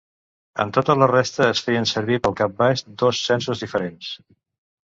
En 0.63 0.71
tota 0.77 0.95
la 1.01 1.09
resta 1.11 1.43
es 1.49 1.61
feien 1.67 1.85
servir 1.93 2.19
pel 2.25 2.35
cap 2.41 2.57
baix 2.63 2.83
dos 3.05 3.23
censos 3.29 3.65
diferents. 3.67 4.13